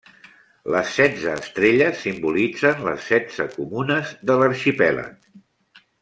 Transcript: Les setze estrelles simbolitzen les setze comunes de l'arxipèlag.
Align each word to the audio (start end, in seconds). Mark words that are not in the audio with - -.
Les 0.75 0.93
setze 0.99 1.33
estrelles 1.41 1.99
simbolitzen 2.05 2.81
les 2.89 3.05
setze 3.13 3.47
comunes 3.55 4.15
de 4.31 4.39
l'arxipèlag. 4.41 5.29